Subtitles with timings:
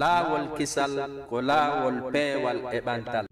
[0.00, 0.92] laawol kisal
[1.30, 3.26] ko laawol peewal e ɓantal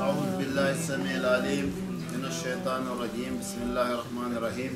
[0.00, 1.66] أعوذ بالله السميع العليم
[2.10, 4.72] من الشيطان الرجيم بسم الله الرحمن الرحيم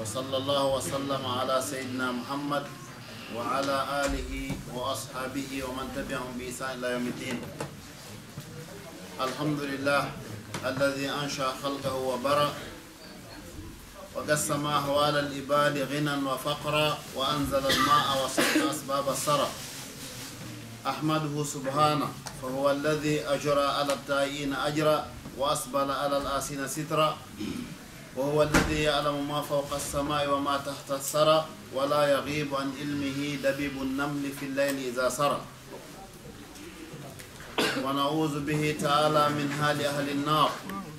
[0.00, 2.64] وصلى الله وسلم على سيدنا محمد
[3.36, 4.32] وعلى آله
[4.76, 7.38] وأصحابه ومن تبعهم بإحسان إلى يوم الدين
[9.20, 10.02] الحمد لله
[10.68, 12.52] الذي أنشأ خلقه وبرأ
[14.14, 19.48] وقسم أهوال الإبال غنى وفقرا وأنزل الماء وسقى أسباب الثرى
[20.86, 22.08] أحمده سبحانه
[22.42, 25.06] فهو الذي أجرى على التائين أجرا
[25.38, 27.16] وأسبل على الآسين سترا
[28.16, 34.32] وهو الذي يعلم ما فوق السماء وما تحت الثرى ولا يغيب عن علمه دبيب النمل
[34.40, 35.40] في الليل إذا سرى.
[37.84, 40.50] ونعوذ به تعالى من حال أهل النار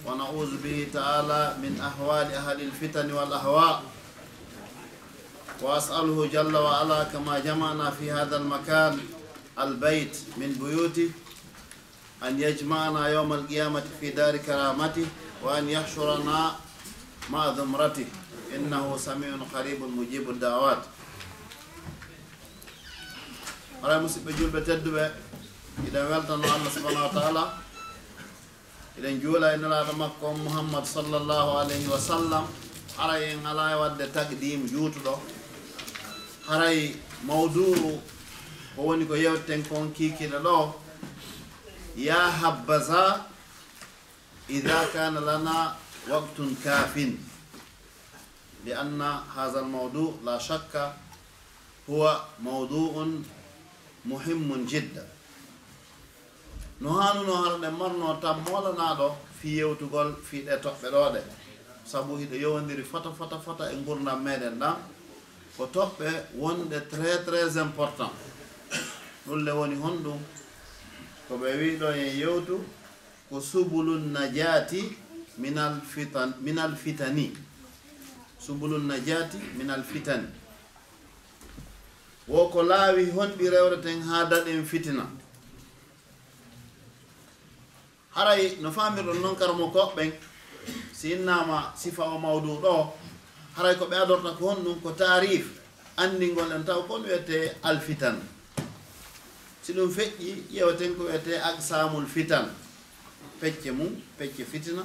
[0.05, 3.83] ونعوذ به تعالى من أهوال أهل الفتن والأهواء.
[5.61, 8.99] وأسأله جل وعلا كما جمعنا في هذا المكان
[9.63, 11.09] البيت من بيوته
[12.23, 15.05] أن يجمعنا يوم القيامة في دار كرامته
[15.43, 16.55] وأن يحشرنا
[17.29, 18.05] مع ذمرته
[18.55, 20.83] إنه سميع قريب مجيب الدعوات.
[23.81, 25.05] Ala musidɓe julɓe tedduɓe
[25.87, 27.43] iɗen weltano allah subahanahu wa taala
[28.97, 32.45] iɗen juula e nelaɗo makko mouhammad sallllahu alayhi wa sallam.
[32.97, 35.17] Haray en ala e wadde tagdim juutuɗo.
[36.47, 36.93] Haray
[37.25, 37.97] mawduu
[38.75, 40.57] ko woni ko yewteten kon kiikiiɗo ɗo.
[41.95, 43.25] Ya habbaza
[44.47, 45.75] ida kana lana
[46.09, 47.19] waqtun kafin
[48.65, 50.93] li anna haha almawdu la shakka
[51.87, 53.23] huwa mawdu'un
[54.05, 55.03] muhimmun jidda
[56.81, 61.21] no hanuno harɗen marno tan molanaɗo fi yewtugol fiɗe toɓɓe ɗoɗe
[61.85, 64.75] sabu hiɗo yowodiri fota fota fota e gurdam meɗen ɗan
[65.57, 66.07] ko toɓɓe
[66.41, 68.11] wonɗe très très important.
[69.27, 70.19] ɗulle woni honɗum.
[71.27, 72.55] Ko ɓe wiɗo e yewtu
[73.29, 74.81] ko subulun najati
[75.37, 77.31] minal fitan minal fitani.
[78.39, 80.27] Subulun najati minal fitani.
[82.27, 85.05] Wo ko laawi honɗi rewreten haa daɗen fitina.
[88.15, 90.11] Haray no famirɗon noon karmo koɓɓen
[90.93, 92.93] si innama sifa o mawdu ɗo
[93.55, 95.45] haray ko ɓe adorta ko honɗum ko tarif
[95.97, 98.17] andingol en taw kon wiyete alfitan.
[99.61, 102.49] si ɗum feƴƴi ƴeewten ko wiyete aksamul fitan.
[103.39, 104.83] Pecce mum pecce fitina.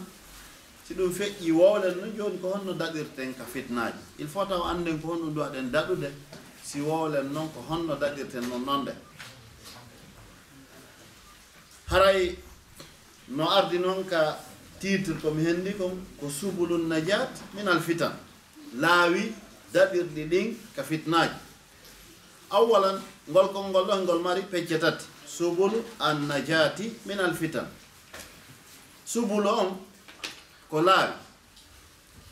[0.87, 3.99] Si ɗum feƴƴi wowlen no jooni ko honno daɗirten ka fitnaaji.
[4.19, 6.11] Il faut taw annden ko honɗum duwaɗen daɗude
[6.63, 8.93] si wowlen noon ko honno daɗirten noon noon de
[11.89, 12.37] haray
[13.29, 14.39] no ardi noon ka
[14.81, 18.13] titre komi henndi kon ko subulun najat min al fitan.
[18.75, 19.33] Laawi
[19.73, 21.46] daɗirɗi ɗin ka fitnaaji.
[22.51, 25.05] awalan ngol konngol ɗon e ngol mari pecce tati.
[25.27, 27.67] Subulu annajati min alfitan
[29.05, 29.71] subulu on
[30.71, 31.13] ko laawi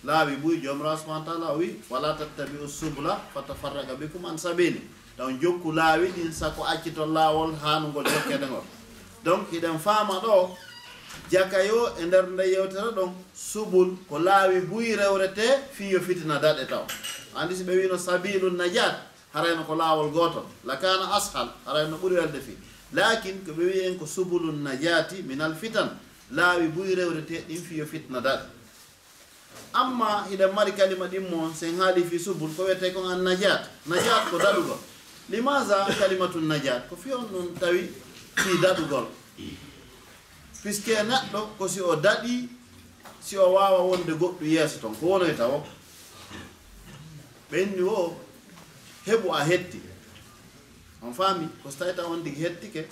[0.05, 4.81] laawi ɓuy jomra subahana taala wi wala tattabiu subula fatafarraga bikum an sabili
[5.17, 8.65] taw jokku laawi ɗin sako accito laawol haanugol jokkede ngol
[9.25, 10.57] donc hiɗen faama ɗo
[11.31, 16.85] jakayo e nder nde yewtere ɗon subul ko laawi buyi rewrete fiyo fitina daɗe taw.
[17.37, 22.15] Andi so ɓe wino sabilu najat harayno ko laawol gootol la kana ashal harayno ɓuri
[22.17, 22.57] welde fii
[22.93, 25.91] lakin ko ɓe wiyi en ko subulu najati minal fitan.
[26.31, 28.47] Laawi buy rewrete ɗin fiyo fitna daɗi
[29.73, 34.31] amma hiɗen mari kalima ɗin sen haali fi subul ko wiyete kon an najat najat
[34.31, 34.79] ko daɗugol.
[35.31, 37.91] Limaga kalimatu najat ko fiyon on ɗum tawi
[38.37, 39.07] fi daɗugol.
[40.63, 42.49] Puisque neɗɗo ko si o daɗi
[43.21, 45.63] si o wawa wonde goɗɗo yeeso toon ko wonoy tawo?
[47.51, 48.17] Ɓenni o
[49.07, 49.81] heɓu a hetti
[51.03, 52.89] on faami ko so tawi taw on digi hettike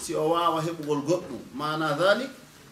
[0.00, 1.40] si o wawa heɓugol goɗɗum.
[1.54, 2.30] Mana dalik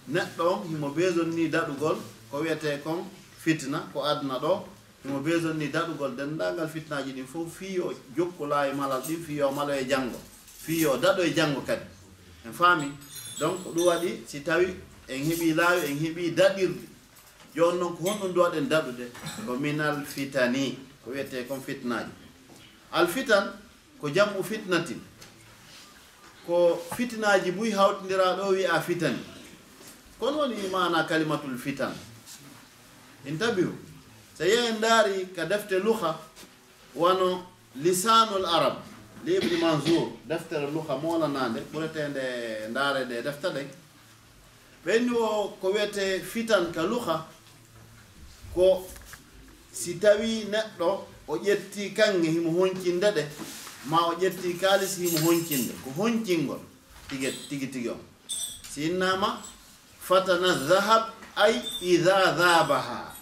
[0.09, 1.97] neɗɗo on himo beson ni daɗugol
[2.31, 3.05] ko wiyete kon
[3.39, 4.65] fitna ko adna ɗo
[5.05, 6.17] himo beson ni daɗugol.
[6.17, 10.19] Dendagal fitnaji ɗin fof fiyo jokkula e malal ɗin fiyo malo e janggo
[10.65, 11.85] fiyo daɗo e janggo kadi.
[12.47, 12.93] En faami
[13.39, 14.75] donc ɗum waɗi si tawi
[15.09, 16.89] en heeɓi laawi en heeɓi daɗirde.
[17.55, 19.07] Joni noon ko honɗum duwaɗen daɗude
[19.47, 22.22] ko minal fitani ko wiyete kon fitnaji
[22.93, 23.53] alfitan
[24.01, 25.01] ko jamu fitnatin.
[26.47, 29.19] Ko fitnaji buy hawtidira ɗo wiya fitani.
[30.21, 31.93] Kono woni mana kalimatul fitan.
[33.27, 33.73] Intabihu
[34.39, 36.19] so yehi ndaari ka defte luha
[36.95, 37.47] wano
[37.77, 38.77] lisanul arab
[39.25, 42.23] li ibni mansour deftere luha molanande ɓuretende
[42.71, 43.69] ndaare nde defte ɗen
[44.85, 47.27] ɓenni o ko wiyete fitan ka luha
[48.55, 48.87] ko
[49.73, 53.23] si tawi neɗɗo o ƴetti kanŋe himo honcinde ɗe
[53.87, 56.61] ma o ƴetti kalis himo honcinde ko honcingol
[57.09, 58.01] tigi tigi tigi on.
[58.71, 59.43] Si innama
[60.01, 61.05] fatana dahab
[61.37, 63.13] ay ida dhabaha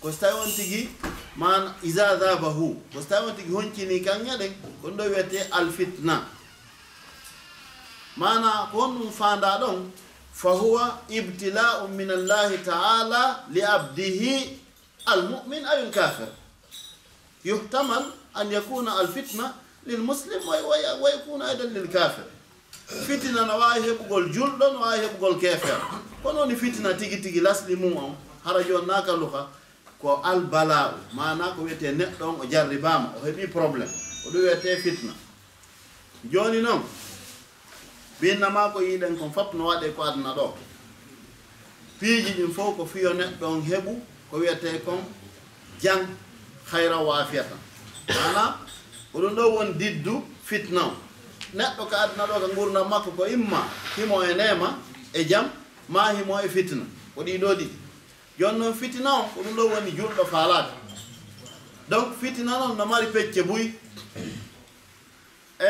[0.00, 0.88] ko so tawi on tigi
[1.36, 4.52] man ida dhabahu ko so tawi on tigi honcini kanŋe ɗen
[4.82, 6.26] kon ɗo wiyete alfitna.
[8.16, 9.90] Mana ko honɗum fanda ɗon
[10.32, 14.58] fa huwa ibtila'u min allahi taala li abdihi
[15.06, 16.28] almumin ayul kafir
[17.46, 18.04] yuhtamal
[18.34, 19.54] an yakuna alfitna
[19.86, 22.24] lilmuslim wa يحتمل أن يكون الفتنة للمسلم ويكون أيضا للكافر.
[22.86, 25.80] فتنة نواهي بقول جلد نواهي بقول كافر.
[26.24, 28.14] tigi فتنة تيجي تيجي لاسلمو
[28.44, 29.48] هرجون ناكا لغا
[30.02, 33.94] ko albalau mana ko wiyete neɗɗo on o jarribama o heeɓi probléme
[34.26, 35.12] oɗo wiyete fitna
[36.30, 36.82] joni noon
[38.20, 40.54] binnama ko yiɗen kon fop no waɗe ko aduna ɗo
[41.98, 43.92] piiji ɗin fof ko fiyo neɗɗo on heɓu
[44.30, 45.00] ko wiyete kon
[45.80, 46.04] jang
[46.70, 47.58] hayra waafiyatan
[48.08, 48.58] mana
[49.14, 50.92] oɗum ɗo won diddu fitna o.
[51.54, 54.78] Neɗɗo ko adna ɗo ko gurdam makko ko imma himo e nema
[55.12, 55.50] e jam
[55.88, 56.84] ma himo e fitna.
[57.14, 57.70] Ko ɗiɗo ɗiɗi.
[58.38, 60.70] Joni noon fitina o ko ɗum ɗo woni julɗo faalade.
[61.88, 63.72] Donc fitina noon no mari pecce buy.
[65.60, 65.68] E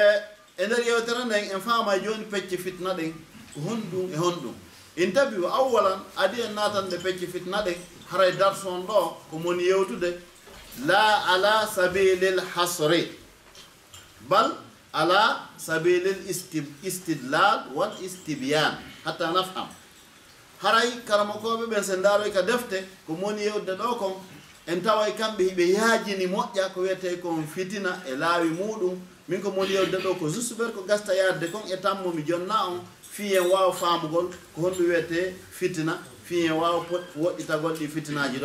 [0.59, 3.13] e nder yewtere nden en faama e joni pecce fitna ɗen
[3.55, 4.55] ko honɗum e honɗum.
[4.97, 7.77] In tabi o awwalan adi en natande pecce fitna ɗen
[8.11, 10.19] haray darson ɗo ko moni yewtude
[10.85, 13.09] la ala sabilil hasri
[14.29, 14.53] bal
[14.93, 16.17] ala sabilil
[16.83, 18.75] istidlal wal istibyan
[19.05, 19.69] hatta nafham.
[20.63, 24.13] Haray karamakoɓe ɓen se daroy ka defte ko moni yewde ɗo kon
[24.67, 28.99] en taway kamɓe hiɓe yaajini moƴƴa ko wiyete kon fitina e laawi muɗum.
[29.29, 32.69] Min ko moni yewde ɗo ko juste ɓer ko gasta yaadde kon e tammomi jonna
[32.69, 36.85] on fiyen en wawa faamugol ko honɗum wiyete fitina fiyen en wawa
[37.17, 38.45] woɗɗitagol ɗi fitinaji ɗo.